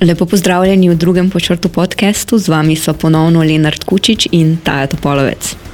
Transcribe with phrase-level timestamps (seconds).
[0.00, 5.65] Lepo pozdravljeni v drugem počrtu podkastu, z vami so ponovno Lenard Kučič in Taja Topolovec.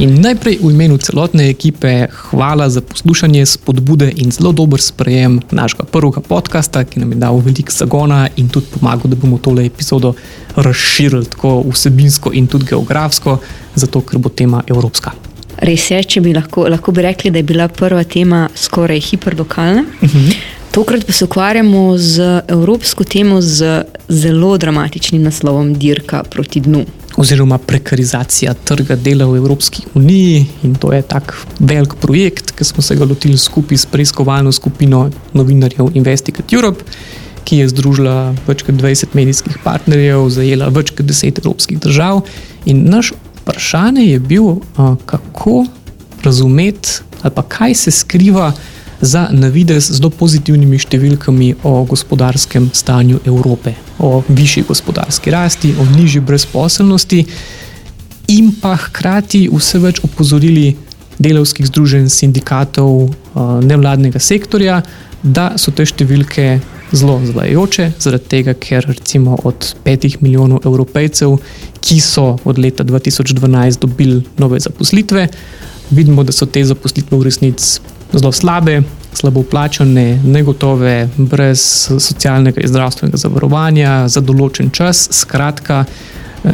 [0.00, 5.84] In najprej v imenu celotne ekipe hvala za poslušanje, spodbude in zelo dober sprejem našega
[5.84, 10.14] prvega podcasta, ki nam je dal veliko zagona in tudi pomagal, da bomo tole epizodo
[10.56, 13.36] razširili tako vsebinsko in tudi geografsko,
[13.74, 15.12] zato ker bo tema evropska.
[15.60, 19.84] Res je, če bi lahko, lahko bi rekli, da je bila prva tema skoraj hiperlokalna.
[20.00, 20.18] Uh mhm.
[20.18, 20.36] -huh.
[20.70, 26.84] Tokrat pa se ukvarjamo z evropsko temo z zelo dramatičnim naslovom Dirka proti dnu.
[27.20, 30.46] Oziroma prekarizacija trga dela v Evropski uniji.
[30.64, 35.10] In to je tak velik projekt, ki smo se ga lotili skupaj s preiskovalno skupino
[35.36, 36.84] novinarjev Investigate Europe,
[37.44, 38.14] ki je združila
[38.46, 42.22] več kot 20 medijskih partnerjev, zajela več kot 10 evropskih držav.
[42.64, 43.12] In naš
[43.42, 44.56] vprašanje je bil,
[45.04, 45.66] kako
[46.24, 46.88] razumeti
[47.22, 48.52] ali pa kaj se skriva
[49.00, 56.20] za navidez zelo pozitivnimi številkami o gospodarskem stanju Evrope, o višji gospodarski rasti, o nižji
[56.20, 57.24] brezposelnosti,
[58.28, 60.76] in pa hkrati vse več opozorili
[61.20, 63.10] delovskih združenj, sindikatov,
[63.66, 64.80] nevladnega sektorja,
[65.22, 66.46] da so te številke
[66.96, 71.36] zelo zvajajoče, zaradi tega, ker recimo od petih milijonov evropejcev,
[71.84, 75.28] ki so od leta 2012 dobili nove zaposlitve,
[75.90, 77.80] vidimo, da so te zaposlitve v resnici
[78.14, 78.80] zelo slabe,
[79.12, 81.60] slabo plačane, negotove, brez
[81.98, 85.84] socialnega in zdravstvenega zavarovanja za določen čas, skratka,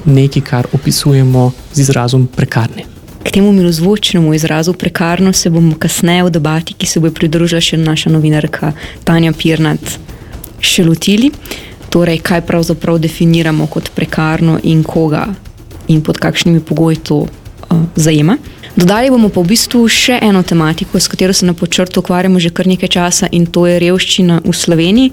[0.04, 2.86] nekaj, kar opisujemo z izrazom prekarne.
[3.26, 7.76] K temu milozvočnemu izrazu prekarno se bomo kasneje v debati, ki se bo pridružila še
[7.76, 8.72] naša novinarka
[9.04, 9.96] Tanja Pirnat,
[10.62, 11.32] še lotili.
[11.90, 15.26] Torej, kaj pravzaprav definiramo kot prekarno in koga
[15.88, 18.38] in pod kakšnimi pogoji to uh, zajema.
[18.76, 22.50] Dodali bomo pa v bistvu še eno tematiko, s katero se na počrtu ukvarjamo že
[22.52, 25.12] kar nekaj časa, in to je revščina v Sloveniji,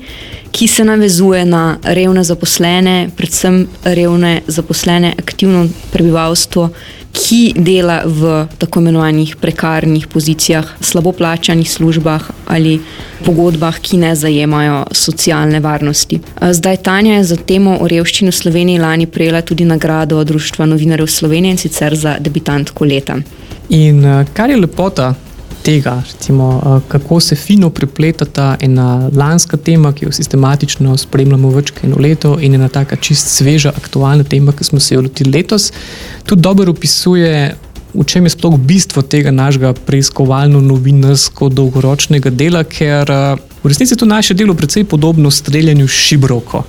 [0.52, 6.66] ki se navezuje na revne zaposlene, predvsem revne zaposlene, aktivno prebivalstvo,
[7.16, 12.82] ki dela v tako imenovanih prekarnih pozicijah, slabo plačanih službah ali
[13.24, 16.20] pogodbah, ki ne zajemajo socialne varnosti.
[16.36, 21.08] Zdaj Tanja je za temo o revščini v Sloveniji lani prejela tudi nagrado Društva novinarjev
[21.08, 23.22] Slovenije in sicer za debitantko leta.
[23.74, 24.04] In
[24.34, 25.16] kar je lepota
[25.64, 31.88] tega, recimo, kako se fino prepletata ena lanska tema, ki jo sistematično spremljamo več kot
[31.88, 35.72] eno leto, in ena taka čist sveža, aktualna tema, ki smo se jo lotili letos,
[36.26, 37.56] tudi dobro opisuje.
[37.94, 43.10] V čem je sploh bistvo tega našega preiskovalno-novinarsko dolgoročnega dela, ker
[43.62, 46.64] v resnici je to naše delo precej podobno streljanju šibrovko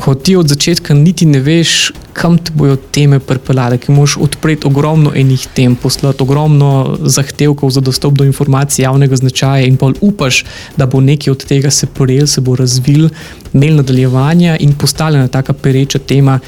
[0.00, 4.66] ko ti od začetka niti ne veš, kam te bodo teme pripeljale, ki moš odpreti
[4.66, 10.44] ogromno enih tem, poslati ogromno zahtevkov za dostop do informacij javnega značaja in pa upaš,
[10.76, 13.10] da bo nekaj od tega se porel, se bo razvil,
[13.52, 16.40] imel nadaljevanja in postala ena taka pereča tema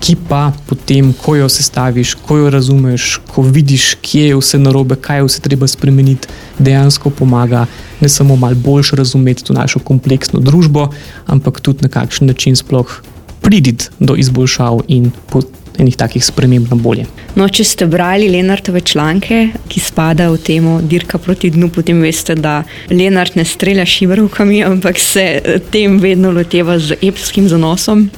[0.00, 4.96] ki pa potem, ko jo sestaviš, ko jo razumeš, ko vidiš, kje je vse narobe,
[4.96, 6.28] kaj je vse treba spremeniti,
[6.58, 7.66] dejansko pomaga
[8.00, 10.88] ne samo malo bolj razumeti to našo kompleksno družbo,
[11.26, 13.02] ampak tudi na kakšen način sploh
[13.40, 15.42] priditi do izboljšav in po
[15.78, 17.06] enih takih sprememb na bolje.
[17.38, 22.34] No, če ste brali Lenartove članke, ki spadajo v temo Dirka proti dnu, potem veste,
[22.34, 28.08] da Lenart ne strelja šivarokami, ampak se tem vedno loteva z epskim zanosom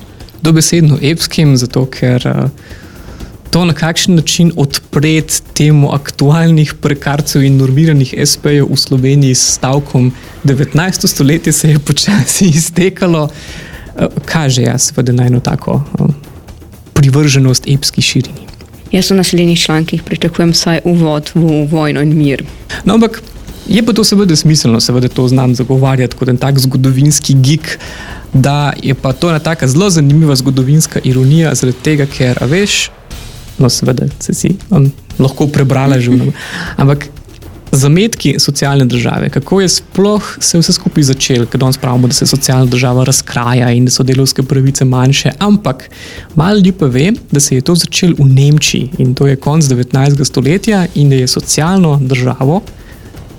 [0.43, 2.51] dobesedno epskim, zato ker uh,
[3.51, 10.13] to na kakšen način odpreti temu aktualnih prekarcev in normiranih SP-jev v Sloveniji s stavkom
[10.45, 11.07] 19.
[11.07, 16.07] stoletje se je počasi iztekalo, uh, kaže jaz seveda na eno tako uh,
[16.93, 18.51] privrženost epski širini.
[18.93, 22.43] Jaz v naslednjih člankih pričakujem vsaj uvod v vojno in mir.
[22.85, 23.23] No, ampak
[23.71, 27.77] je pa to seveda smiselno, seveda to znam zagovarjati kot en tak zgodovinski gig
[28.33, 32.91] da je pa to ena tako zelo zanimiva zgodovinska ironija, zaradi tega, ker veš,
[33.59, 36.35] no, seveda, se si um, lahko prebrala že vnaprej.
[36.83, 37.09] Ampak
[37.73, 42.27] zametki socialne države, kako je sploh se vse skupaj začelo, ker danes pravimo, da se
[42.27, 45.31] socialna država razkraja in da so delovske pravice manjše.
[45.39, 45.91] Ampak
[46.35, 49.65] malo ljudi pa ve, da se je to začelo v Nemčiji in to je konc
[49.65, 50.25] 19.
[50.25, 52.63] stoletja in da je socialno državo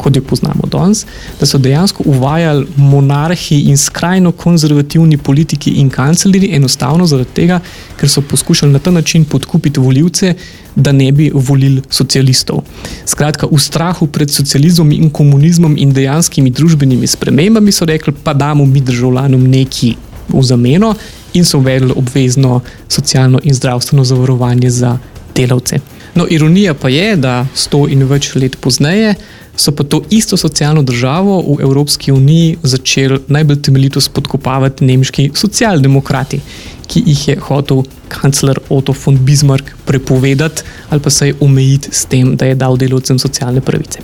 [0.01, 1.05] kot jo poznamo danes,
[1.39, 7.59] da so dejansko uvajali monarhi in skrajno konzervativni politiki in kanclerji, enostavno zaradi tega,
[7.99, 10.33] ker so poskušali na ta način podkupiti voljivce,
[10.75, 12.63] da ne bi volili socialistov.
[13.05, 18.65] Skratka, v strahu pred socializmom in komunizmom in dejanskimi družbenimi spremembami so rekli, pa damo
[18.65, 19.95] mi državljanom neki
[20.33, 20.95] v zameno.
[21.33, 24.97] in so uvedli obvezno socialno in zdravstveno zavarovanje za
[25.35, 25.79] delavce.
[26.15, 29.15] No, ironija pa je, da sto in več let pozneje
[29.55, 36.39] so pa to isto socialno državo v Evropski uniji začeli najbolj temeljito spodkopavati nemški socialdemokrati,
[36.87, 42.05] ki jih je hotel kancler Otto von Bismarck prepovedati ali pa se je omejiti s
[42.05, 43.99] tem, da je dal delovcem socialne pravice.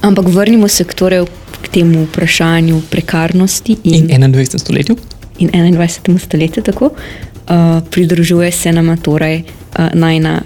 [0.00, 1.24] Ampak vrnimo se k, torej,
[1.62, 4.58] k temu vprašanju prekarnosti in, in 21.
[4.58, 4.96] stoletju.
[5.38, 6.18] In 21.
[6.18, 6.90] stoletju tako.
[7.48, 10.42] Uh, pridružuje se nam torej uh, najna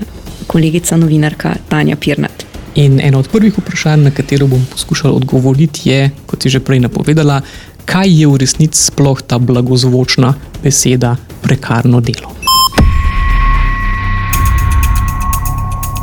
[0.53, 2.45] kolegica, novinarka Tanja Pirnat.
[2.75, 6.81] In eno od prvih vprašanj, na katero bom poskušal odgovoriti, je, kot si že prej
[6.81, 7.41] napovedala,
[7.85, 12.37] kaj je v resnici sploh ta blagozvočna beseda prekarno delo.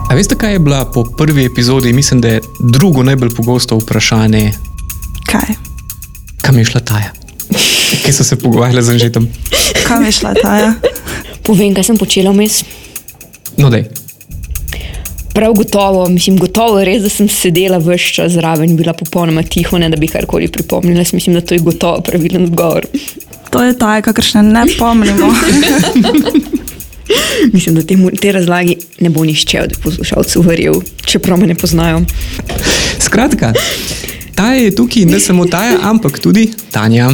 [0.09, 4.51] A veste, kaj je bila po prvi epizodi, mislim, da je drugo najbolj pogosto vprašanje?
[5.29, 5.53] Kaj?
[6.41, 7.13] Kam je šla Taja?
[8.03, 9.27] Kje so se pogovarjali z Anžetom?
[9.87, 10.73] Kam je šla Taja?
[11.45, 12.63] Povem, kaj sem počela vmes.
[13.57, 13.98] No, dej.
[15.39, 19.77] Prav gotovo, mislim, gotovo res, da sem sedela vse čas zraven in bila popolnoma tiho,
[19.79, 21.03] ne da bi karkoli pripomnila.
[21.13, 22.85] Mislim, da to je gotovo pravilen odgovor.
[23.49, 25.29] To je ta, kakršne ne pomnimo.
[27.53, 32.01] mislim, da temu, te razlagi ne bo nišče od poslušalcev verjel, čeprav me ne poznajo.
[32.99, 33.53] Skratka,
[34.35, 37.13] ta je tukaj ne samo Taja, ampak tudi Tanja.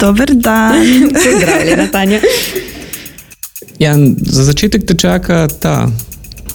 [0.00, 0.82] Dober dan.
[1.24, 2.20] Pozdravljena, Tanja.
[3.78, 5.86] Ja, za začetek te čaka ta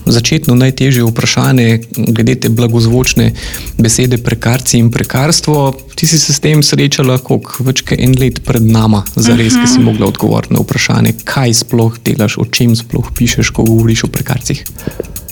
[0.06, 3.32] začetno najtežje vprašanje, glede te blagozvočne
[3.78, 5.74] besede prekarci in prekarstvo.
[5.96, 9.54] Ti si se s tem srečala, koliko več kot en let pred nama, za res,
[9.54, 9.66] uh -huh.
[9.66, 14.04] ki si mogla odgovoriti na vprašanje, kaj sploh delaš, o čem sploh pišeš, ko govoriš
[14.04, 14.66] o prekarcih.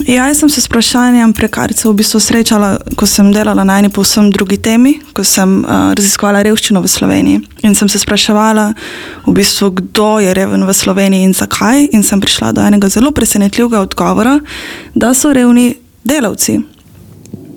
[0.06, 3.90] Ja, jaz sem se s vprašanjem prekarcev v bistvu srečala, ko sem delala na eni
[3.90, 7.40] povsem drugi temi, ko sem uh, raziskovala revščino v Sloveniji.
[7.66, 8.72] In sem se spraševala,
[9.26, 11.88] v bistvu, kdo je reven v Sloveniji in zakaj.
[11.92, 14.38] In sem prišla do enega zelo presenetljivega odgovora,
[14.94, 15.74] da so revni
[16.04, 16.58] delavci.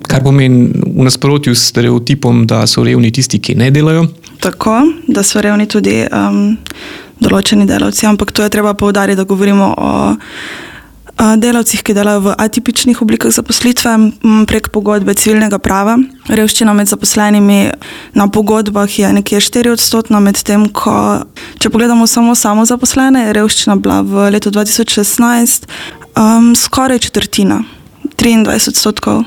[0.08, 4.06] Kar pomeni v nasprotju s stereotipom, da so revni tisti, ki ne delajo.
[4.42, 6.56] Tako, da so revni tudi um,
[7.22, 9.92] določeni delavci, ampak to je treba povdariti, da govorimo o
[11.18, 13.94] delavcih, ki delajo v atipičnih oblikah zaposlitve
[14.48, 15.98] prek pogodbe civilnega prava.
[16.28, 17.72] Revščina med zaposlenimi
[18.14, 21.22] na pogodbah je nekje 4 odstotna, medtem ko,
[21.58, 25.68] če pogledamo samo samo zaposlene, je revščina bila v letu 2016
[26.16, 27.62] um, skoraj četrtina,
[28.16, 29.24] 23 odstotkov.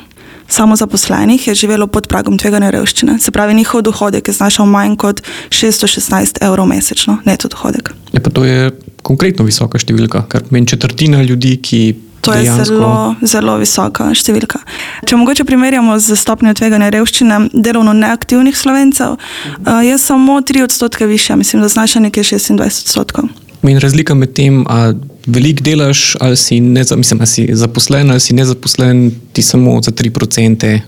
[0.48, 4.96] Samo zaposlenih je živelo pod pragom tveganja revščine, se pravi, njihov dohodek je znašal manj
[4.96, 7.94] kot 616 evrov mesečno, neto dohodek.
[8.14, 8.72] Je pa to je
[9.02, 11.82] konkretno visoka številka, kar pomeni četrtina ljudi, ki.
[12.26, 12.66] To je dejansko...
[12.66, 14.58] zelo, zelo visoka številka.
[15.06, 21.06] Če mogoče primerjamo z stopnjo tveganja revščine delovno neaktivnih slovencev, uh, je samo 3 odstotke
[21.06, 23.30] više, mislim, da znaša nekje 26 odstotkov.
[23.66, 24.96] In razlika med tem, ali
[25.26, 29.92] veliko delaš, ali si, ne, mislim, ali si zaposlen, ali si nezaposlen, ti samo za
[29.92, 30.82] 3 odstotke.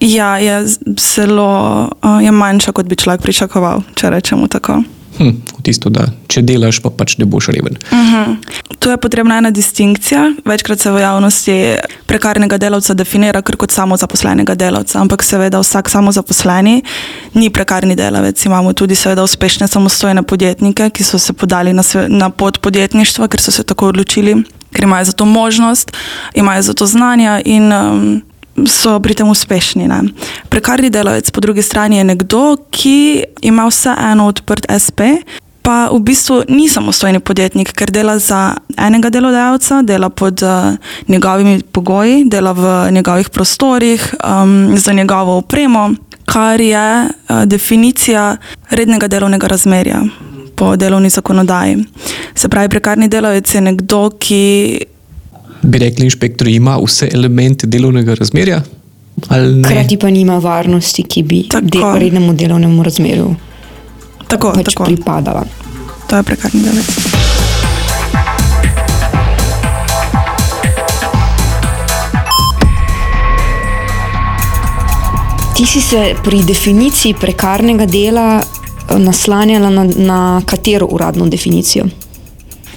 [0.00, 0.66] Ja, je
[0.98, 1.90] zelo
[2.22, 4.82] je manjša, kot bi človek pričakoval, če rečemo tako
[5.20, 7.76] hm, tisto, da če delaš, pa pač ne boš reven.
[7.90, 8.14] Uh mhm.
[8.16, 8.36] -huh.
[8.80, 10.32] Tu je potrebna ena distinkcija.
[10.44, 11.76] Večkrat se v javnosti
[12.06, 16.82] prekarnega delavca definira kot samozaposlenega delavca, ampak seveda vsak samozaposleni
[17.34, 18.44] ni prekarni delavec.
[18.44, 23.40] Imamo tudi seveda uspešne samostojne podjetnike, ki so se podali na, na pot podjetništva, ker
[23.40, 25.92] so se tako odločili, ker imajo za to možnost,
[26.34, 28.22] imajo za to znanja in um,
[28.66, 29.88] so pri tem uspešni.
[29.88, 30.02] Ne.
[30.48, 35.00] Prekarni delavec, po drugi strani, je nekdo, ki ima vseeno odprt SP.
[35.60, 40.74] Pa v bistvu ni samostojni podjetnik, ker dela za enega delodajalca, dela pod uh,
[41.08, 45.90] njegovimi pogoji, dela v njegovih prostorih, um, za njegovo opremo,
[46.24, 48.36] kar je uh, definicija
[48.70, 50.00] rednega delovnega razmerja
[50.56, 51.84] po delovni zakonodaji.
[52.34, 54.80] Se pravi, prekarni delavec je nekdo, ki
[55.62, 58.62] bi rekli, inšpektor ima vse elemente delovnega razmerja.
[59.64, 63.34] Hkrati pa nima varnosti, ki bi del, rednemu delovnemu razmerju
[64.30, 64.84] tako, pač tako.
[64.84, 65.44] pripadala.
[66.06, 66.90] To je prekarni delavec.
[75.56, 81.84] Ti si se pri definiciji prekarnega dela eh, naslanjala na, na katero uradno definicijo?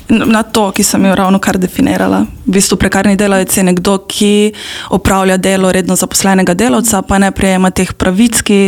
[0.09, 2.25] Na to, ki sem jo ravno kar definirala.
[2.45, 4.53] V bistvu prekarni delavec je nekdo, ki
[4.89, 8.59] opravlja delo redno zaposlenega delavca, pa ne prejema teh pravic, ki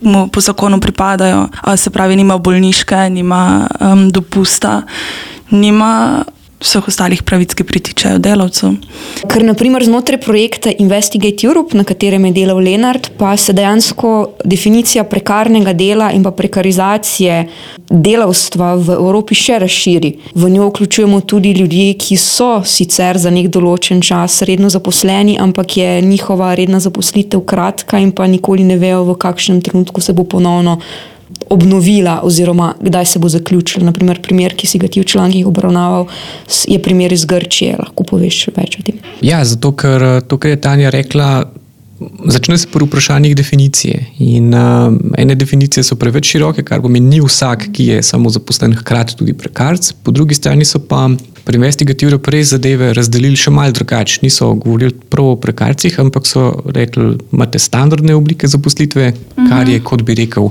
[0.00, 1.48] mu po zakonu pripadajo.
[1.76, 4.82] Se pravi, nima bolniške, nima um, dopusta,
[5.50, 6.24] nima
[6.62, 8.72] vseh ostalih pravic, ki pritičajo delavcu.
[9.28, 14.12] Ker naprimer znotraj projekta Investigate Europe, na katerem je delal Lenart, pa se dejansko
[14.44, 17.42] definicija prekarnega dela in pa prekarizacije
[17.90, 20.12] delavstva v Evropi še razširi.
[20.34, 25.76] V njo vključujemo tudi ljudi, ki so sicer za nek določen čas redno zaposleni, ampak
[25.76, 30.24] je njihova redna zaposlitev kratka in pa nikoli ne vejo, v kakšnem trenutku se bo
[30.24, 30.78] ponovno
[31.52, 33.86] obnovila, oziroma kdaj se bo zaključila.
[33.86, 36.06] Naprimer, primer, ki si ga ti v člankih obravnaval,
[36.68, 37.76] je primer iz Grčije.
[37.78, 39.02] Lahko poveš več o tem?
[39.20, 41.44] Ja, zato ker to, kar je Tanja rekla.
[42.26, 44.06] Začne se pri vprašanjih definicije.
[44.18, 48.74] In, uh, ene definicije so preveč široke, kar pomeni, ni vsak, ki je samo zaposlen,
[48.78, 49.92] hkrati tudi prekarc.
[50.02, 51.08] Po drugi strani so pa
[51.44, 54.20] pri investigativni prej zadeve razdelili še malce drugače.
[54.22, 59.48] Niso govorili prav o prekarcih, ampak so rekli, imate standardne oblike zaposlitve, -huh.
[59.48, 60.50] kar je, kot bi rekel,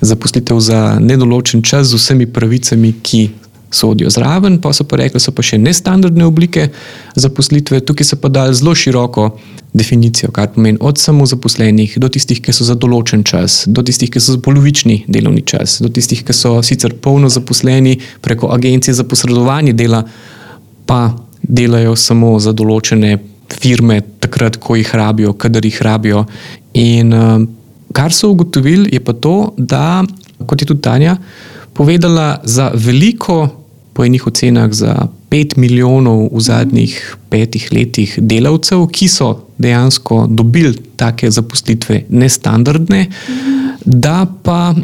[0.00, 3.28] zaposlitev za nedoločen čas z vsemi pravicami, ki
[3.70, 6.68] sodijo zraven, pa so pa rekli, da so pa še nestandardne oblike
[7.14, 7.80] zaposlitve.
[7.86, 9.30] Tukaj se pa da zelo široko
[9.76, 14.22] definicijo, kar pomeni od samozaposlenih do tistih, ki so za določen čas, do tistih, ki
[14.22, 19.04] so za polovični delovni čas, do tistih, ki so sicer polno zaposleni preko agencije za
[19.04, 20.04] posredovanje dela,
[20.86, 21.00] pa
[21.42, 23.18] delajo samo za določene
[23.52, 26.24] firme, takrat, ko jih rabijo, kadar jih rabijo.
[26.78, 27.42] In uh,
[27.94, 30.02] kar so ugotovili, je pa to, da,
[30.46, 31.18] kot je tudi Tanja
[31.76, 33.48] povedala, za veliko,
[33.92, 40.76] po enih ocenah, za pet milijonov v zadnjih petih letih delavcev, ki so dejansko dobili
[40.96, 43.06] take zaposlitve nestandardne,
[43.84, 44.74] da pa.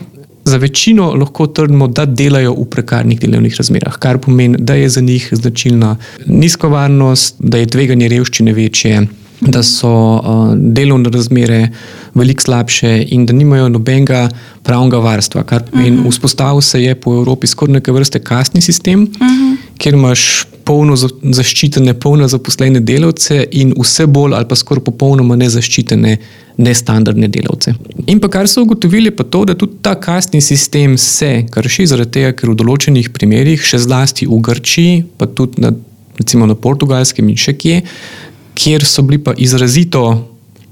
[0.42, 5.00] Za večino lahko trdimo, da delajo v prekarnih delovnih razmerah, kar pomeni, da je za
[5.00, 5.92] njih značilna
[6.26, 9.04] nizka varnost, da je tveganje revščine večje,
[9.48, 11.68] da so uh, delovne razmere
[12.14, 14.28] veliko slabše in da nimajo nobenega
[14.62, 15.42] pravnega varstva.
[15.42, 16.06] Kar pomeni, uh mhm.
[16.06, 16.10] -huh.
[16.10, 19.52] vzpostavil se je po Evropi skoraj neke vrste kasni sistem, uh mhm.
[19.52, 19.56] -huh.
[19.78, 26.16] kjer imaš polno zaščitene, polno zaposlene delavce in vse bolj ali pa skoraj popolnoma nezaščitene,
[26.56, 27.74] nestandardne delavce.
[28.06, 32.10] In pa kar so ugotovili, pa to, da tudi ta kasni sistem se krši, zaradi
[32.10, 35.72] tega, ker v določenih primerjih, še zlasti v Grčiji, pa tudi na,
[36.18, 37.82] recimo na portugalskem in še kje
[38.54, 40.28] kjer so bili pa izrazito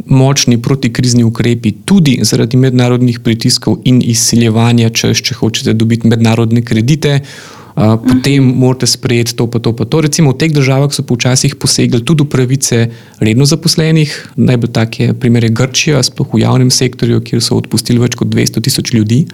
[0.07, 7.21] močni protikrizni ukrepi, tudi zaradi mednarodnih pritiskov in izsiljevanja, če, če hočete dobiti mednarodne kredite.
[7.71, 8.55] Uh, potem -huh.
[8.55, 10.01] morate sprejeti to, pa to, pa to.
[10.01, 14.33] Recimo v teh državah so počasih posegli tudi v pravice redno zaposlenih.
[14.37, 18.61] Najbolj tak je primer Grčija, sploh v javnem sektorju, kjer so odpustili več kot 200
[18.61, 19.27] tisoč ljudi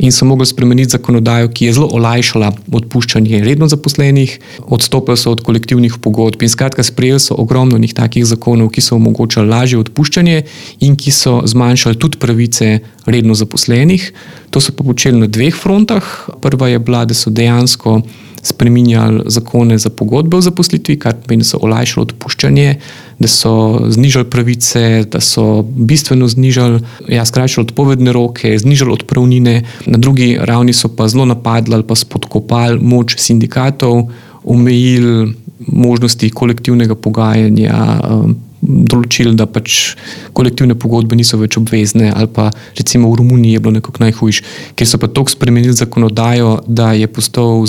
[0.00, 4.38] in so mogli spremeniti zakonodajo, ki je zelo olajšala odpuščanje redno zaposlenih,
[4.72, 8.96] odstopili so od kolektivnih pogodb in skratka sprejeli so ogromno njih takih zakonov, ki so
[8.96, 10.42] omogočali lažje odpuščanje
[10.80, 14.08] in ki so zmanjšali tudi pravice redno zaposlenih.
[14.50, 16.08] To so pa počeli na dveh frontah.
[16.40, 18.00] Prva je bila, da so dejansko
[18.42, 22.74] spremenjali zakone za pogodbe o zaposlitvi, kar pomeni, da so olajšali odpuščanje,
[23.20, 23.52] da so
[23.92, 30.72] znižali pravice, da so bistveno znižali, ja, skrajšali odpovedne roke, znižali odpravnine, na drugi ravni
[30.72, 34.08] so pa zelo napadli ali pa spodkopali moč sindikatov,
[34.44, 35.34] omejili
[35.66, 37.82] možnosti kolektivnega pogajanja.
[38.04, 39.94] Um, Določili, da pač
[40.36, 44.42] kolektivne pogodbe niso več obvezne, ali pa recimo v Romuniji je bilo nekako najhujše,
[44.76, 47.64] ker so pa tako spremenili zakonodajo, da je postal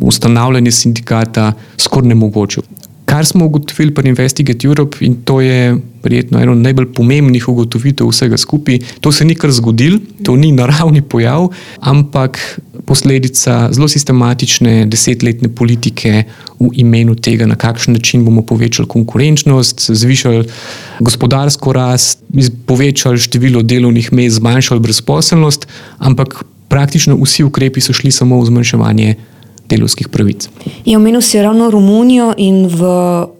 [0.00, 2.60] ustanavljanje sindikata skoraj nemogoče.
[3.04, 8.36] Kar smo ugotovili pri Investigate Europe, in to je verjetno eno najbolj pomembnih ugotovitev vsega
[8.36, 11.48] skupaj, to se ni kar zgodilo, to ni naravni pojav,
[11.80, 16.24] ampak posledica zelo sistematične desetletne politike
[16.60, 20.44] v imenu tega, na kakšen način bomo povečali konkurenčnost, zvišali
[21.00, 22.24] gospodarsko rast,
[22.66, 29.14] povečali število delovnih mest, zmanjšali brezposelnost, ampak praktično vsi ukrepi so šli samo v zmanjševanje
[29.68, 30.48] delovskih pravic.
[30.84, 32.80] Je omenil si ravno Romunijo in v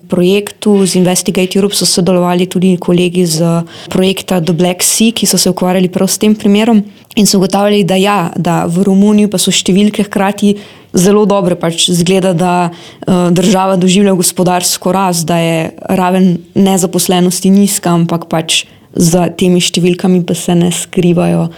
[0.08, 5.38] projektu z Investigate Europe so sodelovali tudi kolegi z projekta The Black Sea, ki so
[5.38, 6.84] se ukvarjali prav s tem primerom
[7.16, 10.54] in so ugotavljali, da, ja, da v Romuniji pa so številke hkrati
[10.94, 11.58] zelo dobre.
[11.58, 15.58] Pač zgleda, da uh, država doživlja gospodarsko rast, da je
[15.90, 18.64] raven nezaposlenosti nizka, ampak pač
[18.94, 21.48] za temi številkami pa se ne skrivajo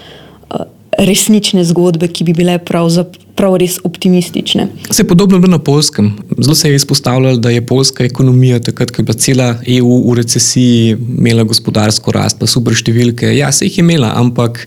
[0.97, 4.69] resnične zgodbe, ki bi bile pravzaprav res optimistične.
[4.91, 6.13] Se je podobno bilo na polskem.
[6.39, 10.15] Zelo se je izpostavljalo, da je polska ekonomija, takrat, ko je bila cela EU v
[10.17, 13.37] recesiji, imela gospodarsko rast, pa super številke.
[13.37, 14.67] Ja, se jih je imela, ampak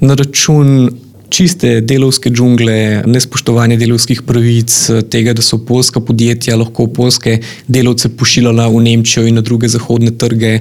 [0.00, 0.90] na račun
[1.34, 4.74] čiste delovske džungle, nespoštovanje delovskih pravic,
[5.10, 10.12] tega, da so polska podjetja lahko polske delovce pošiljala v Nemčijo in na druge zahodne
[10.18, 10.60] trge,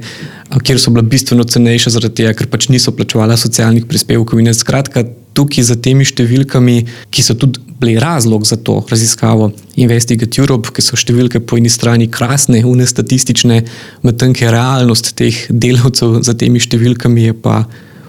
[0.63, 4.41] kjer so bila bistveno cenejša, zaradi tega, ker pač niso plačevala socialnih prispevkov.
[4.41, 6.77] In skratka, tukaj za temi številkami,
[7.13, 11.71] ki so tudi bili razlog za to raziskavo Investigate Europe, ki so številke po eni
[11.73, 13.63] strani krasne, une statistične,
[14.05, 17.65] medtem ko je realnost teh delavcev za temi številkami pa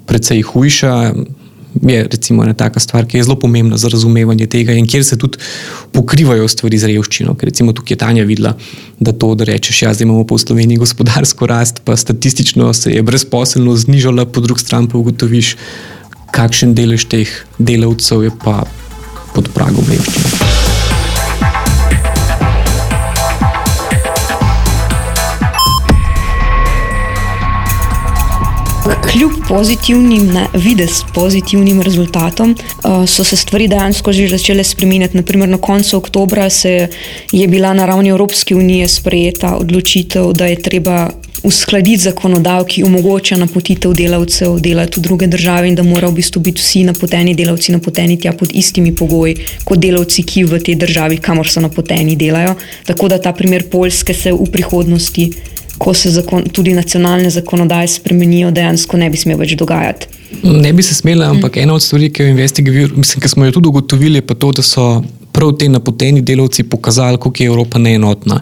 [0.06, 0.94] precej hujša
[1.82, 5.18] je recimo ena taka stvar, ki je zelo pomembna za razumevanje tega in kjer se
[5.18, 5.38] tudi
[5.92, 7.34] pokrivajo stvari z revščino.
[7.34, 8.54] Ker recimo tukaj je Tanja videla,
[9.00, 13.02] da to, da rečeš, ja, zdaj imamo po Sloveniji gospodarsko rast, pa statistično se je
[13.02, 15.56] brezposelnost znižala, po drugi strani pa ugotoviš,
[16.34, 18.64] kakšen delež teh delavcev je pa
[19.34, 20.42] pod pragom revščine.
[29.14, 35.16] Kljub pozitivnim, ne, vides pozitivnim rezultatom, uh, so se stvari dejansko že začele spremenjati.
[35.16, 36.88] Naprimer, na koncu oktobra se
[37.32, 41.10] je bila na ravni Evropske unije sprejeta odločitev, da je treba
[41.44, 46.42] uskladiti zakonodajo, ki omogoča napotitev delavcev delati v druge države in da morajo v bistvu
[46.42, 51.18] biti vsi napoteni delavci napoteni tja pod istimi pogoji kot delavci, ki v tej državi,
[51.20, 52.54] kamor so napoteni, delajo.
[52.86, 55.30] Tako da ta primer Poljske se v prihodnosti
[55.78, 60.06] ko se zakon, tudi nacionalne zakonodaje spremenijo, dejansko ne bi smel več dogajati.
[60.42, 64.22] Ne bi se smela, ampak ena od stvari, ki, mislim, ki smo jo tudi ugotovili,
[64.22, 65.02] je to, da so
[65.34, 68.40] prav te napoteni delavci pokazali, kako je Evropa neenotna.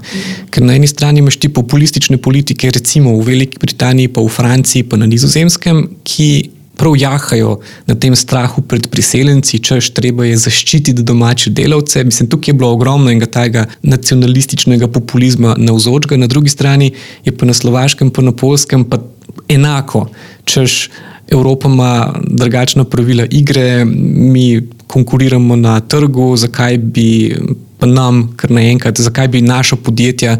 [0.52, 4.84] Ker na eni strani imaš ti populistične politike, recimo v Veliki Britaniji, pa v Franciji,
[4.84, 6.28] pa na Nizozemskem, ki
[6.76, 12.04] prav jahajo na tem strahu pred priseljenci, češ treba je zaščititi domače delavce.
[12.04, 16.92] Mislim, tukaj je bilo ogromno enega tega nacionalističnega populizma na vzočga, na drugi strani
[17.24, 19.00] je pa na slovaškem, pa na polskem pa
[19.48, 20.08] enako,
[20.44, 20.90] češ
[21.32, 24.60] Evropa ima drugačna pravila igre, mi
[24.92, 27.08] konkuriramo na trgu, zakaj bi
[27.78, 30.36] pa nam, kar naenkrat, zakaj bi naša podjetja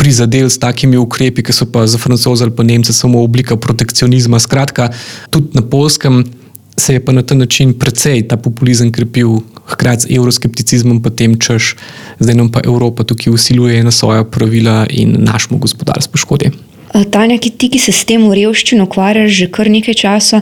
[0.00, 4.38] prizadeli s takimi ukrepi, ki so pa za francoze ali pa nemce samo oblika protekcionizma.
[4.40, 4.88] Skratka,
[5.30, 6.24] tudi na polskem
[6.80, 11.36] se je pa na ta način precej ta populizem krepil, hkrati z euroskepticizmom, pa tem
[11.36, 11.74] češ,
[12.20, 16.50] zdaj nam pa Evropa tukaj usiljuje na svoja pravila in našemu gospodarstvu škodi.
[16.90, 20.40] Tanja, ki ti, ki se s tem v revščini ukvarjaš že kar nekaj časa,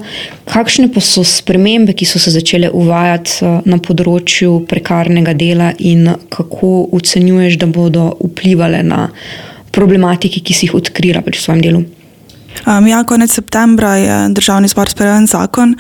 [0.49, 6.89] kakšne pa so spremembe, ki so se začele uvajati na področju prekarnega dela in kako
[6.97, 9.11] ocenjuješ, da bodo vplivali na
[9.77, 11.83] problematike, ki si jih odkrila pri svojem delu?
[12.65, 15.77] Um, ja, konec septembra je državni zbor sprejel zakon,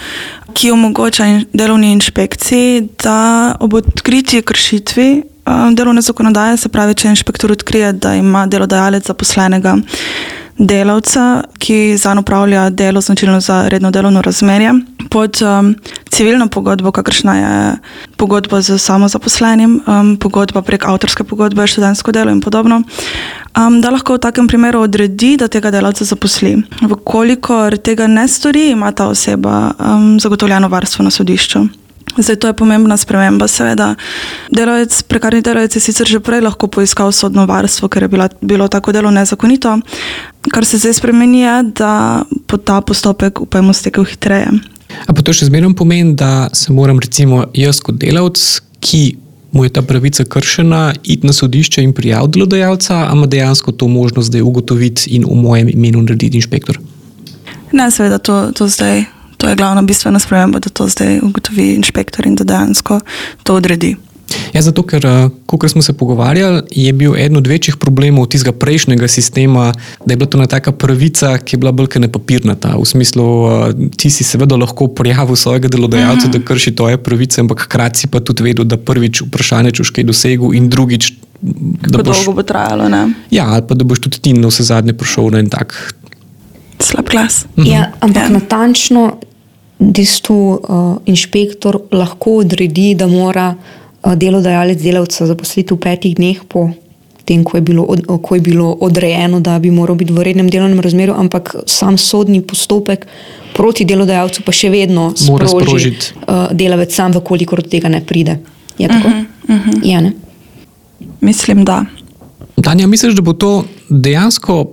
[0.52, 5.08] ki omogoča in delovni inšpekciji, da ob odkritju kršitvi
[5.48, 9.78] um, delovne zakonodaje, se pravi, če inšpektor odkrije, da ima delodajalec zaposlenega
[10.58, 14.72] delavca, ki zanj upravlja delo značilno za redno delovno razmerje,
[15.10, 15.74] pod um,
[16.08, 17.76] civilno pogodbo, kakršna je
[18.16, 22.82] pogodba z samozaposlenim, um, pogodba prek avtorske pogodbe, študentsko delo in podobno,
[23.56, 26.56] um, da lahko v takem primeru odredi, da tega delavca zaposli.
[26.82, 31.66] Vkolikor tega ne stori, ima ta oseba um, zagotovljeno varstvo na sodišču.
[32.18, 33.94] Zdaj, to je pomembna sprememba, seveda.
[34.50, 38.68] Delovec, prekarni delovec je sicer že prej lahko poiskal sodno varstvo, ker je bila, bilo
[38.68, 39.78] tako delo nezakonito.
[40.50, 44.50] Kar se zdaj spremeni, je, da bo ta postopek, upajmo, stekel hitreje.
[45.06, 48.40] A pa to še zmeraj pomeni, da se moram, recimo, jaz kot delavec,
[48.80, 53.72] ki mu je ta pravica kršena, iti na sodišče in prijaviti delodajalca, ali ima dejansko
[53.72, 56.78] to možnost zdaj ugotoviti in v mojem imenu narediti inšpektor?
[57.72, 59.17] Ne, seveda, to, to zdaj.
[59.48, 62.98] To je glavna bistvena sprememba, da to zdaj ugotovi inšpektor in da dejansko
[63.42, 63.94] to odredi.
[64.52, 68.52] Ja, zato, ker, eh, kot smo se pogovarjali, je bil eden od večjih problemov tistega
[68.52, 69.72] prejšnjega sistema,
[70.04, 72.74] da je bila to ena taka pravica, ki je bila bolj ne papirnata.
[72.76, 76.38] V smislu, eh, ti si seveda lahko prijavil svojega delodajalca, uh -huh.
[76.38, 80.04] da krši tvoje pravice, ampak hkrati pa tudi vedel, da prvič vprašanje, če boš kaj
[80.04, 82.88] dosegel, in drugič, da boš, dolgo bo trajalo.
[82.88, 83.08] Ne?
[83.30, 85.94] Ja, ali pa da boš tudi ti na vse zadnje prišel na en tak.
[86.80, 87.46] Slab glas.
[87.56, 87.72] -huh.
[87.72, 88.28] Ja, ampak ja.
[88.28, 89.16] natančno
[89.78, 96.70] bistvu uh, inšpektor lahko odredi, da mora uh, delodajalec delavca zaposliti v petih dneh po
[97.28, 100.48] tem, ko je, bilo, od, ko je bilo odrejeno, da bi moral biti v rednem
[100.48, 103.04] delovnem razmerju, ampak sam sodni postopek
[103.56, 108.38] proti delodajalcu pa še vedno sproži uh, delavec sam, vkolikor do tega ne pride.
[108.78, 109.08] Je tako?
[109.08, 109.80] Uh -huh, uh -huh.
[109.84, 110.12] Ja, ne?
[111.20, 111.84] Mislim, da.
[112.62, 114.70] Tanja, misliš, da bo to dejansko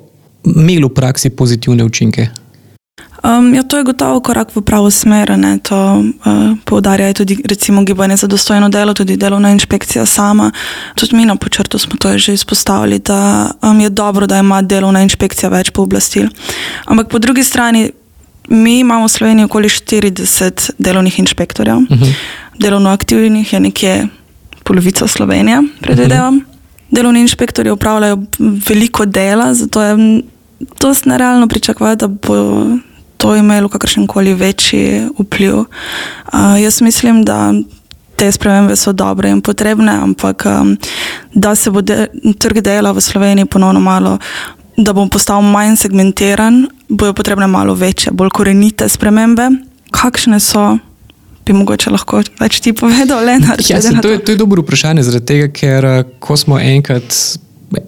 [0.55, 2.27] imelo v praksi pozitivne učinke?
[3.23, 5.37] Um, ja, to je gotovo korak v pravo smer.
[5.37, 5.57] Ne?
[5.59, 10.51] To uh, poudarja tudi recimo, gibanje za dostojno delo, tudi delovna inšpekcija sama.
[10.95, 15.01] Tudi mi na počrtu smo to že izpostavili, da um, je dobro, da ima delovna
[15.01, 16.27] inšpekcija več pooblastil.
[16.85, 17.91] Ampak po drugi strani,
[18.49, 22.03] mi imamo v Sloveniji okoli 40 delovnih inšpektorjev, uh mhm.
[22.03, 22.13] -huh.
[22.59, 24.07] delovno aktivnih je nekje
[24.63, 26.35] polovica Slovenije, predvidevam.
[26.35, 26.49] Uh mhm.
[26.49, 26.55] -huh.
[26.91, 30.21] Delovni inšpektori upravljajo veliko dela, zato je
[30.79, 32.65] to nerealno pričakovati, da bo
[33.25, 35.55] to imelo kakršen koli večji vpliv.
[35.55, 35.65] Uh,
[36.61, 37.53] jaz mislim, da
[38.15, 40.77] te spremembe so dobre in potrebne, ampak um,
[41.33, 42.07] da se bo de
[42.39, 44.17] trg dela v Sloveniji ponovno malo,
[44.77, 49.49] da bo postal manj segmentiran, bojo potrebne malo večje, bolj korenite spremembe.
[49.91, 50.77] Kakšne so?
[51.45, 53.61] Bi mogoče lahko več ti povedal, Leonard?
[53.69, 57.09] Ja, se, to, je, to je dobro vprašanje, zaradi tega, ker ko smo enkrat,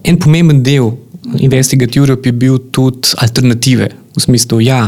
[0.03, 0.91] en pomemben del
[1.35, 3.89] Investigate Europe je bil tudi alternative.
[4.17, 4.87] V smislu, ja,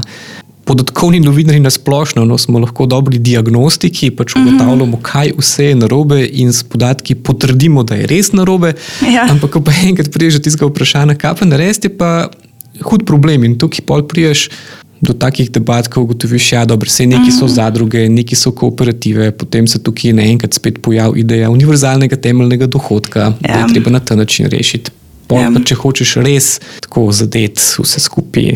[0.70, 4.48] podatkovni novinari na splošno no, smo lahko dobri diagnostiki, pač mhm.
[4.48, 8.76] ugotavljamo, kaj vse je narobe in s podatki potrdimo, da je res narobe.
[9.02, 9.26] Ja.
[9.32, 12.12] Ampak, ko pa enkrat priješ do tistega vprašanja, kaj pa narediti, je pa
[12.86, 14.50] hud problem in tukaj pol priješ.
[15.00, 17.54] Do takih debat, ko ugotoviš, da ja, se neki so mhm.
[17.56, 23.54] zadruge, neki so kooperative, potem se tukaj naenkrat spet pojavi ideja univerzalnega temeljnega dohodka, ja.
[23.54, 24.92] da je treba na ta način rešiti
[25.30, 25.50] Pol, ja.
[25.66, 26.46] Če hočeš res
[26.82, 28.48] tako zadeti vse skupaj,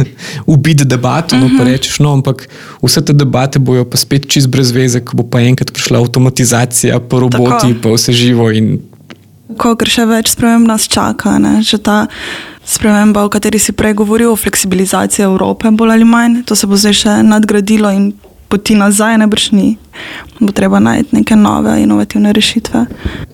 [0.52, 1.48] ubiti debato, uh -huh.
[1.48, 1.72] no, pa mhm.
[1.72, 2.48] rečeš, no, ampak
[2.82, 7.00] vse te debate bojo pa spet čist brez veze, ko bo pa enkrat prišla avtomatizacija,
[7.00, 7.80] pa roboti, tako.
[7.82, 8.50] pa vse živo.
[8.50, 8.78] In...
[9.56, 11.38] Ko gre še več sprememb, nas čaka.
[11.38, 11.62] Ne?
[11.62, 12.06] Že ta
[12.64, 16.92] sprememba, o kateri si prej govoril, fleksibilizacija Evrope, bolj ali manj, to se bo zdaj
[16.92, 18.12] še nadgradilo in
[18.48, 19.76] poti nazaj, najbrž ni.
[20.40, 22.84] Bo treba najti neke nove, inovativne rešitve.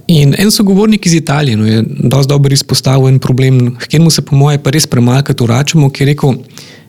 [0.07, 4.23] In en sogovornik iz Italije no, je dosti dobro izpostavil en problem, ki mu se,
[4.23, 6.37] po mojem, pa res premalkrat vračamo, ki je rekel: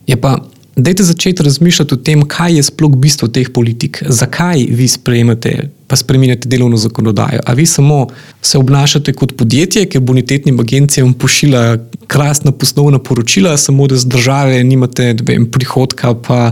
[0.07, 0.37] je pa,
[0.75, 5.95] Dajte začeti razmišljati o tem, kaj je sploh bistvo teh politik, zakaj vi sprejemate pa
[5.95, 7.39] spremenjate delovno zakonodajo.
[7.45, 8.07] A vi samo
[8.41, 14.63] se obnašate kot podjetje, ki bonitetnim agencijam pošilja krasna poslovna poročila, samo da z države
[14.63, 16.51] nimate vem, prihodka, pa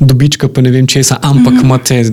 [0.00, 1.64] dobička, pa ne vem česa, ampak mm -hmm.
[1.64, 2.12] imate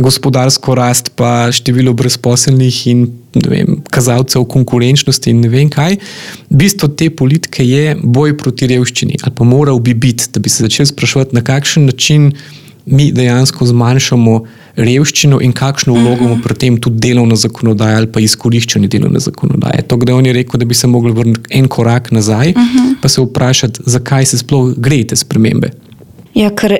[0.00, 3.08] gospodarsko rast, pa število brezposelnih in
[3.48, 5.96] vem, kazalcev konkurenčnosti in ne vem kaj.
[6.48, 10.64] Bistvo te politike je boj proti revščini, ali pa moral bi biti, da bi se
[10.66, 12.32] začeli sprašovati, na kakšen način
[12.86, 14.34] mi dejansko zmanjšamo
[14.78, 19.82] revščino in kakšno vlogo ima pri tem tudi delovna zakonodaja ali pa izkoriščanje delovne zakonodaje.
[19.90, 22.94] To, da on je rekel, da bi se mogli vrniti en korak nazaj, uh -huh.
[23.02, 25.70] pa se vprašati, zakaj se sploh gre te spremembe.
[26.34, 26.76] Ja, ker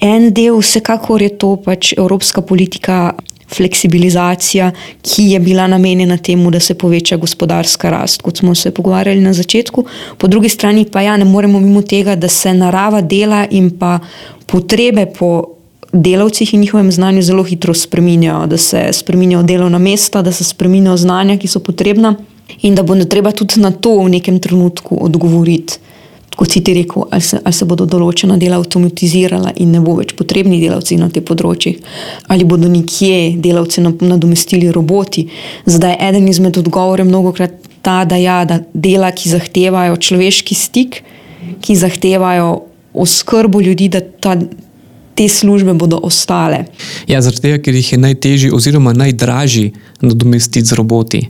[0.00, 3.14] en del, vsekakor je to pač evropska politika.
[3.48, 4.70] Fleksibilizacija,
[5.02, 9.32] ki je bila namenjena temu, da se poveča gospodarska rast, kot smo se pogovarjali na
[9.32, 9.84] začetku,
[10.18, 13.98] po drugi strani pa ja, ne moremo mimo tega, da se narava dela in pa
[14.46, 15.44] potrebe po
[15.92, 20.96] delavcih in njihovem znanju zelo hitro spremenjajo, da se spremenjajo delovna mesta, da se spremenjajo
[20.96, 22.14] znanja, ki so potrebna,
[22.62, 25.78] in da bo ne treba tudi na to v nekem trenutku odgovoriti.
[26.34, 29.96] Kot si ti rekel, ali se, ali se bodo določena dela avtomatizirala in ne bo
[30.00, 31.78] več potrebni delavci na te področjih,
[32.32, 35.28] ali bodo nekje delavci nadomestili roboti.
[35.66, 40.56] Zdaj, eden izmed odgovorov je mnogo krat ta, da, ja, da dela, ki zahtevajo človeški
[40.56, 41.02] stik,
[41.62, 42.48] ki zahtevajo
[42.94, 44.38] oskrbo ljudi, da ta,
[45.14, 46.64] te službe bodo ostale.
[47.06, 51.22] Ja, zaradi tega, ker jih je najtežje oziroma najdražje nadomestiti z roboti.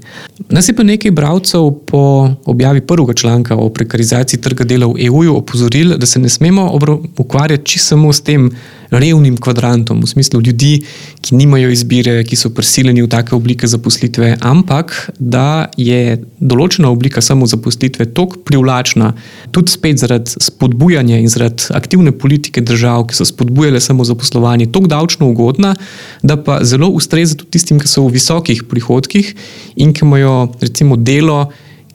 [0.49, 5.37] Nas je pa nekaj bralcev po objavi prvega članka o prekarizaciji trga dela v EU
[5.37, 6.71] opozorili, da se ne smemo
[7.19, 8.51] ukvarjati čisto samo s tem
[8.91, 10.83] revnim kvadrantom, v smislu ljudi,
[11.21, 17.23] ki nimajo izbire, ki so prisiljeni v take oblike zaposlitve, ampak da je določena oblika
[17.25, 19.13] samozaposlitve tako privlačna,
[19.55, 23.27] tudi spet zaradi spodbujanja in zaradi aktivne politike držav, ki so
[23.75, 25.75] spodbujale samozaposlovanje, tako davčno ugodna,
[26.23, 29.35] da pa zelo ustreza tudi tistim, ki so v visokih prihodkih
[29.77, 31.51] in ki imajo recimo delo.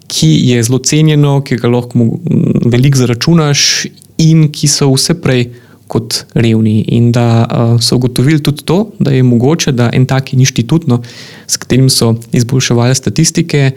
[0.10, 2.18] Ki je zelo cenjeno, ki ga lahko
[2.66, 3.86] veliko zaračunaš,
[4.18, 5.52] in ki so vse prej
[5.88, 6.82] kot revni.
[6.98, 11.04] In da uh, so ugotovili tudi to, da je mogoče, da en tak inštitut, no,
[11.46, 13.72] s katerim so izboljševali statistike,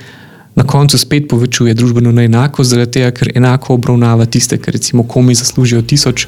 [0.54, 5.34] na koncu spet povečuje družbeno neenakost, zaradi tega, ker enako obravnava tiste, ki recimo komi
[5.34, 6.26] zaslužijo 1000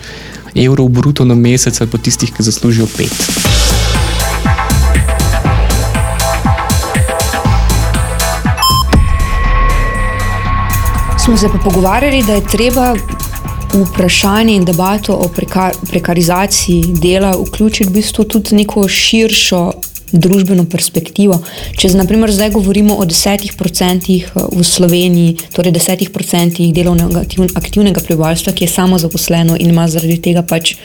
[0.54, 3.84] evrov bruto na mesec, ali pa tistih, ki zaslužijo 5.
[11.24, 12.94] Smo se pa pogovarjali, da je treba
[13.72, 19.72] vprašanje in debato o prekar prekarizaciji dela vključiti v bistvu tudi neko širšo
[20.12, 21.40] družbeno perspektivo.
[21.78, 28.04] Če naprimer zdaj govorimo o desetih procentih eh, v Sloveniji, torej desetih procentih delovnega aktivnega
[28.04, 30.76] prebivalstva, ki je samo zaposleno in ima zaradi tega pač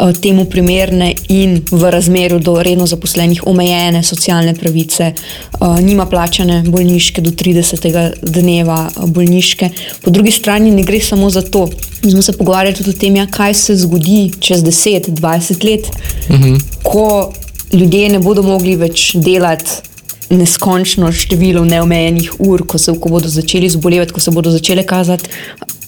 [0.00, 6.62] Eh, temu primerne in v razmerju do redno zaposlenih omejene socialne pravice, eh, nima plačane
[6.66, 8.12] bolniške do 30.
[8.22, 9.70] dneva bolniške.
[10.02, 11.68] Po drugi strani ne gre samo za to.
[12.02, 15.90] Mi smo se pogovarjali tudi o tem, ja, kaj se zgodi čez 10-20 let,
[16.30, 16.56] mhm.
[16.82, 17.32] ko
[17.72, 19.86] ljudje ne bodo mogli več delati.
[20.30, 25.26] Neskončno število neomejenih ur, ko, se, ko bodo začeli zbolevati, ko se bodo začele kazati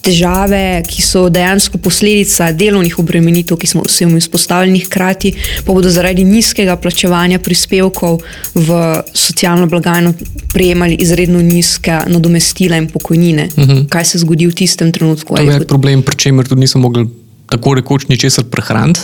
[0.03, 6.25] težave, ki so dejansko posledica delovnih obremenitev, ki smo vsem izpostavljeni, hkrati pa bodo zaradi
[6.27, 8.19] nizkega plačevanja prispevkov
[8.55, 8.83] v
[9.15, 10.13] socialno blagajno
[10.53, 13.47] prejemali izredno nizke nadomestila in pokojnine.
[13.55, 13.87] Uh -huh.
[13.89, 15.35] Kaj se zgodi v tistem trenutku?
[15.35, 15.67] To je kot...
[15.67, 17.07] problem, pri čemer tudi niso mogli
[17.49, 18.99] tako rekoč ničesar prehraniti.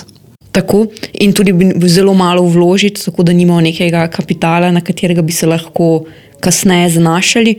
[0.59, 1.53] Tako, in tudi
[1.87, 6.05] zelo malo vložiti, tako da nimamo nekega kapitala, na katerega bi se lahko
[6.39, 7.55] kasneje zanašali.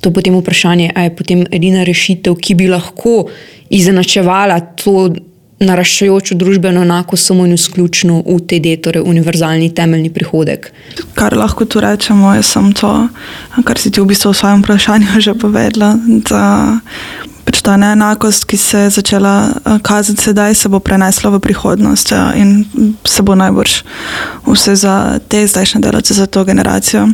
[0.00, 3.24] To je potem vprašanje, ali je potem edina rešitev, ki bi lahko
[3.72, 5.08] izenačevala to
[5.60, 10.68] naraščajočo družbeno enako samo in izključno v TD, torej univerzalni temeljni prihodek.
[11.16, 12.92] Kar lahko tu rečemo, je samo to,
[13.64, 15.94] kar si ti v bistvu v svojem vprašanju že povedala.
[17.46, 22.64] Pač ta neenakost, ki se je začela kazati sedaj, se bo prenesla v prihodnost in
[23.06, 23.82] se bo najbrž
[24.46, 27.06] vse za te zdajšnje delavce, za to generacijo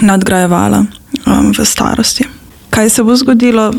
[0.00, 0.84] nadgrajevala
[1.26, 2.26] um, v starosti.
[2.70, 3.70] Kaj se bo zgodilo,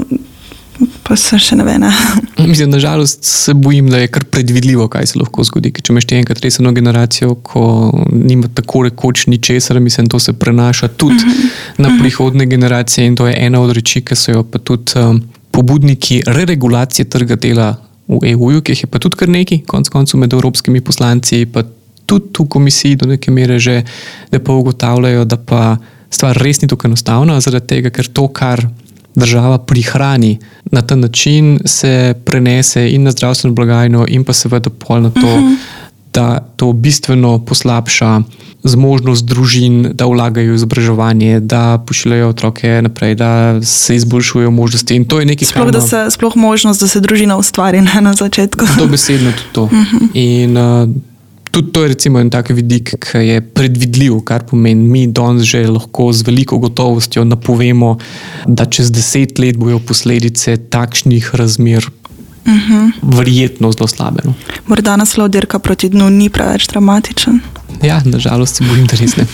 [1.04, 1.78] pa se še ne ve.
[1.82, 1.92] Ne?
[2.50, 5.72] Mislim, da žalost se bojim, da je kar predvidljivo, kaj se lahko zgodi.
[5.74, 7.64] Ker če imaš enkrat resno generacijo, ko
[8.12, 11.48] nima tako rekoč ničesar, mislim, to se prenaša tudi uh mhm.
[11.78, 11.84] -huh.
[11.84, 15.22] na prihodne generacije in to je ena od reči, ki so jo pa tudi um,
[15.58, 17.76] pobudniki re-regulacije trga dela.
[18.08, 21.66] V EU, ki jih je pa tudi kar nekaj, konec koncev med evropskimi poslanci, pa
[22.08, 23.82] tudi v komisiji do neke mere že,
[24.32, 25.76] da pa ugotavljajo, da pa
[26.14, 28.64] stvar res ni tako enostavna, zaradi tega, ker to, kar
[29.18, 30.38] država prihrani
[30.72, 35.28] na ta način, se prenese in na zdravstveno blagajno, in pa seveda pol na to,
[35.28, 35.54] uh mhm.
[35.54, 35.87] -huh.
[36.18, 38.12] Da to bistveno poslabša
[38.64, 44.98] zmožnost družin, da vlagajo v izobraževanje, da pošiljajo otroke naprej, da se izboljšujejo možnosti.
[44.98, 46.10] In to je nekaj, sploh, kar ima.
[46.12, 48.66] Sploh možnost, da se družina ustvari ne, na začetku.
[48.82, 49.64] To besedno tudi to.
[49.64, 49.98] Uh mhm.
[49.98, 50.10] -huh.
[50.14, 50.90] In, uh,
[51.52, 55.64] tudi to je recimo en tak vidik, ki je predvidljiv, kar pomeni, mi danes že
[55.68, 57.98] lahko z veliko gotovostjo napovemo,
[58.46, 61.86] da čez deset let bojo posledice takšnih razmer.
[62.48, 62.74] Uh mhm.
[62.74, 62.92] -huh.
[63.18, 64.22] Verjetno zelo slabe.
[64.24, 64.34] No.
[64.68, 67.40] Morda naslov dirka proti dnu ni preveč dramatičen.
[67.84, 69.26] Ja, nažalost, se bojim, da res ne.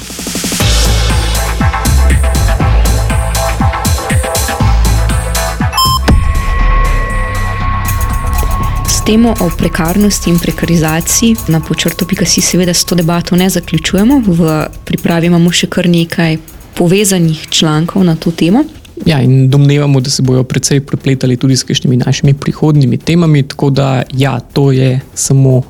[9.05, 14.21] temo o prekarnosti in prekarizaciji na počrtu.si seveda s to debato ne zaključujemo.
[14.27, 16.37] V pripravi imamo še kar nekaj
[16.77, 18.63] povezanih člankov na to temo.
[19.05, 23.43] Ja, in domnevamo, da se bodo precej prepletali tudi s kakšnimi našimi prihodnimi temami.
[23.43, 25.63] Tako da, ja, to je samo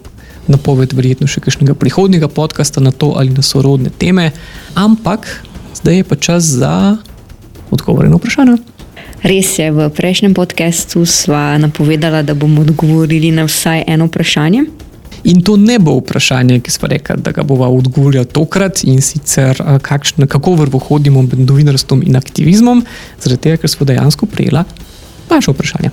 [0.48, 4.32] napoved, verjetno še kakšnega prihodnega podcasta na to ali na sorodne teme.
[4.76, 5.28] Ampak
[5.80, 6.98] zdaj je pa čas za
[7.72, 8.60] odgovore na vprašanje.
[9.24, 14.66] Res je, v prejšnjem podkastu sva napovedala, da bomo odgovorili na vsaj eno vprašanje.
[15.24, 19.62] In to ne bo vprašanje, ki smo rekli, da ga bomo odgovorili tokrat in sicer
[19.82, 22.84] kakšne, kako vrvo hodimo med novinarstvom in aktivizmom,
[23.24, 24.64] zaradi tega, ker smo dejansko prijela
[25.30, 25.90] vaše vprašanje.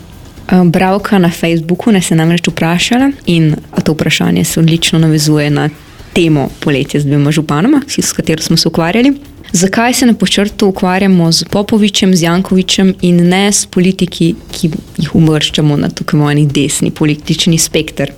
[0.64, 5.69] Bravka na Facebooku nas je namreč vprašala in to vprašanje se odlično navezuje na
[6.12, 9.14] temo poletja z dvema županoma, s katero smo se ukvarjali.
[9.53, 15.14] Zakaj se na počrtu ukvarjamo z Popovičem, z Jankovičem in ne s politiki, ki jih
[15.14, 18.12] umrščamo na tako imenovani desni politični spektr?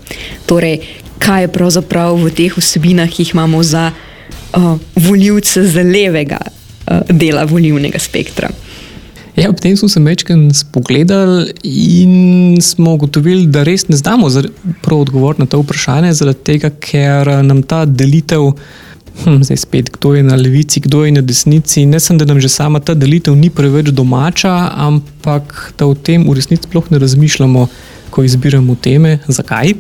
[0.47, 0.79] Torej,
[1.23, 7.01] kaj je pravzaprav v teh vsebinah, ki jih imamo za uh, voljivce z levega uh,
[7.09, 8.51] dela volivnega spektra?
[9.37, 14.29] Ja, ob tem smo se večkrat spogledali in smo ugotovili, da res ne znamo
[14.83, 18.51] prav odgovoriti na to vprašanje, zaradi tega, ker nam ta delitev
[19.23, 21.87] hm, zdaj spet, kdo je na levici, kdo je na desnici.
[21.87, 26.29] Ne samo, da nam že sama ta delitev ni preveč domača, ampak da o tem
[26.29, 27.67] v resnici sploh ne razmišljamo,
[28.11, 29.19] ko izbiramo teme.
[29.29, 29.75] Zakaj?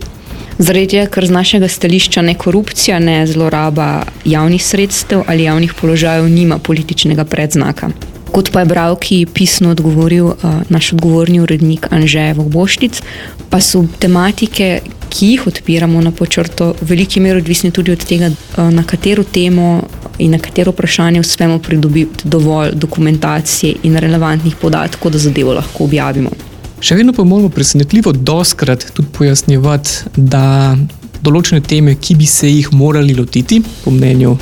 [0.62, 6.28] Zaradi tega, ker z našega stališča ne korupcija, ne zloraba javnih sredstev ali javnih položajev
[6.30, 7.88] nima političnega predznaka.
[8.32, 10.36] Kot pa je Bravki pisno odgovoril uh,
[10.68, 13.02] naš odgovorni urednik Anžej Voboštic,
[13.50, 14.68] pa so tematike,
[15.10, 19.24] ki jih odpiramo na počrto, v veliki meri odvisni tudi od tega, uh, na katero
[19.24, 19.82] temo
[20.18, 26.51] in na katero vprašanje uspemo pridobiti dovolj dokumentacije in relevantnih podatkov, da zadevo lahko objavimo.
[26.82, 30.74] Še vedno pa moramo presenetljivo doskrat tudi pojasnjevati, da
[31.22, 34.32] določene teme, ki bi se jih morali lotiti, po mnenju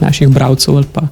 [0.00, 1.04] naših bralcev ali pa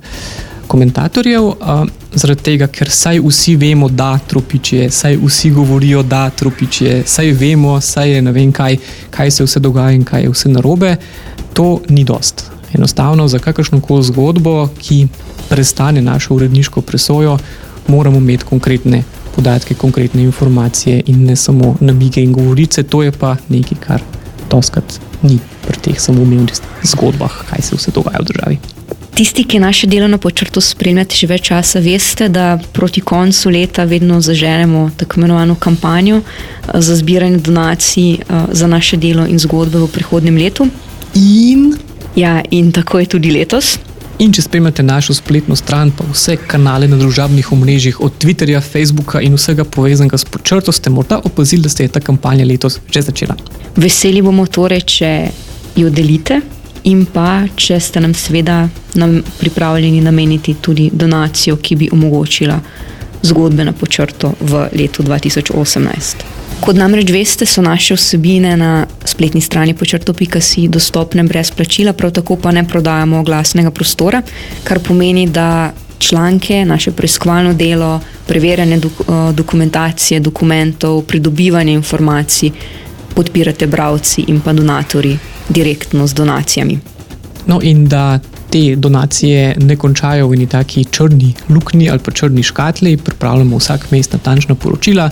[0.69, 1.83] komentatorjev, uh,
[2.17, 7.77] zaradi tega, ker saj vsi vemo, da tropičje, saj vsi govorijo, da tropičje, saj vemo,
[7.85, 8.81] saj je ne vem, kaj,
[9.13, 10.95] kaj se vse dogaja in kaj je vse narobe.
[11.57, 12.47] To ni dost.
[12.73, 15.03] Enostavno za kakršno koli zgodbo, ki
[15.53, 17.37] prestane našo uredniško presojo,
[17.89, 19.05] moramo imeti konkretne
[19.37, 22.83] podatke, konkretne informacije in ne samo namige in govorice.
[22.83, 24.03] To je pa nekaj, kar
[24.51, 28.59] doskrat ni pri teh samoumevnih zgodbah, kaj se vse dogaja v državi.
[29.15, 33.85] Tisti, ki naše delo na počrtu spremljate že več časa, veste, da proti koncu leta
[33.85, 39.79] vedno zaženemo tako imenovano kampanjo eh, za zbiranje donacij eh, za naše delo in zgodbe
[39.79, 40.69] v prihodnem letu.
[41.15, 41.75] In,
[42.19, 43.79] Ja, in tako je tudi letos.
[44.19, 49.21] In če spremljate našo spletno stran, pa vse kanale na družabnih omrežjih, od Twitterja, Facebooka
[49.23, 53.03] in vsega povezanega s počrto, ste morda opazili, da se je ta kampanja letos že
[53.03, 53.37] začela.
[53.77, 55.13] Veseli bomo torej, če
[55.77, 56.41] jo delite
[56.91, 58.65] in pa če ste nam seveda
[58.99, 62.59] nam pripravljeni nameniti tudi donacijo, ki bi omogočila
[63.23, 66.48] zgodbe na počrto v letu 2018.
[66.61, 72.37] Kot namreč veste, so naše vsebine na spletni strani počrto.si dostopne brez plačila, prav tako
[72.37, 74.23] pa ne prodajamo glasnega prostora,
[74.65, 82.51] kar pomeni, da članke, naše preiskovalno delo, preverjanje dok eh, dokumentacije, dokumentov, pridobivanje informacij
[83.15, 85.19] podpirate bralci in pa donatori
[85.49, 86.79] direktno z donacijami.
[87.47, 88.19] No, in da
[88.51, 94.13] te donacije ne končajo v neki črni luknji ali pa črni škatli, pripravljamo vsak mesec
[94.13, 95.11] natančna poročila,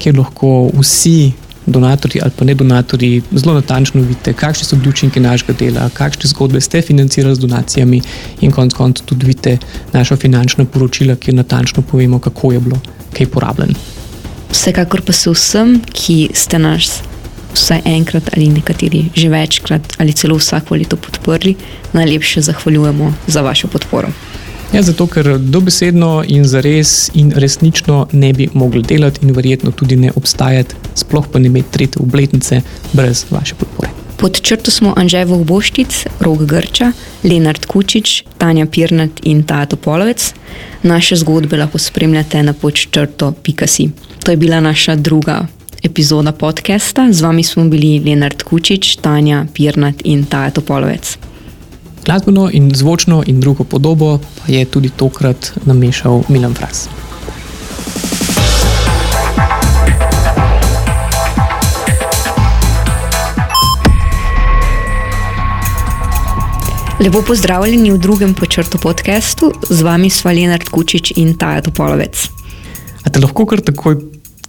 [0.00, 1.32] kjer lahko vsi
[1.66, 6.30] donatorji ali pa ne donatorji zelo natančno vidite, kakšni so bili učinki našega dela, kakšne
[6.32, 8.00] zgodbe ste financirali z donacijami,
[8.40, 9.58] in konec koncev tudi vidite
[9.92, 12.80] naša finančna poročila, kjer natančno povemo, kako je bilo
[13.16, 13.74] kaj porabljen.
[14.50, 17.00] Vsekakor pa se vsem, ki ste nas
[17.54, 21.54] vsaj enkrat ali nekateri že večkrat ali celo vsako leto podprli,
[21.92, 24.08] najlepše zahvaljujemo za vašo podporo.
[24.72, 29.96] Ja, zato, ker dobesedno in zares in resnično ne bi mogli delati, in verjetno tudi
[29.96, 32.60] ne obstajati, sploh pa ne imeti tretje obletnice
[32.92, 33.90] brez vaše podpore.
[34.16, 36.92] Pod črto smo Anžej Vohboštic, Rok Grča,
[37.24, 40.34] Lenard Kučič, Tanja Pirnat in Tato Polovec.
[40.82, 43.88] Naše zgodbe lahko spremljate na podčrto.si.
[44.24, 45.46] To je bila naša druga
[45.82, 47.08] epizoda podcasta.
[47.12, 51.29] Z vami smo bili Lenard Kučič, Tanja Pirnat in Tato Polovec.
[52.04, 56.88] Glasbeno in zvočno in drugo podobo pa je tudi tokrat namešal Milan Fras.
[67.00, 72.28] Lepo pozdravljeni v drugem počrtu podkastu, z vami sva Lenard Kučič in Taja Topolovec.
[73.04, 73.96] A te lahko kar takoj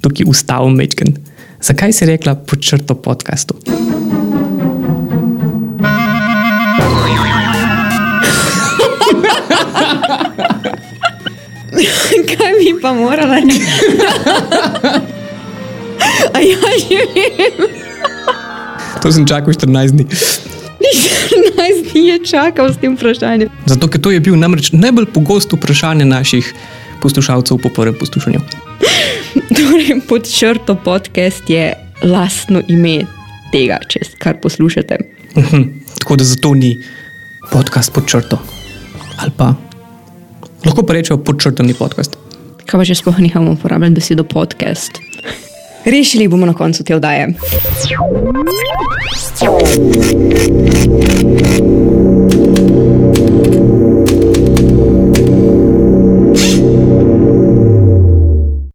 [0.03, 1.15] tukaj ustavim, Mečken?
[1.63, 3.55] Zakaj si rekla pod črto podkastu?
[12.31, 13.61] Kaj mi pa morala reči?
[16.35, 17.69] A ja, že vem.
[19.01, 20.05] To sem čakal 14 dni.
[20.81, 23.49] 14 dni je čakal s tem vprašanjem.
[23.65, 26.53] Zato, ker to je bil namreč najbolj pogosto vprašanje naših
[27.01, 28.41] poslušalcev po prvem poslušanju.
[29.57, 33.05] Torej, pod črto podcast je lastno ime
[33.53, 34.97] tega, če kar poslušate.
[35.37, 35.61] Mhm,
[36.01, 36.77] Tako da zato ni
[37.51, 38.41] podcast pod črto.
[39.21, 39.53] Ali pa
[40.65, 42.17] lahko pa rečemo pod črtani podcast.
[42.65, 45.01] Kaj pa če sploh nehamo uporabljati besedo podcast?
[45.85, 47.33] Rešili bomo na koncu te oddaje.
[51.81, 52.00] You.